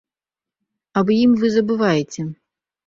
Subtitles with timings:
[1.03, 2.21] Аб ім вы забываеце.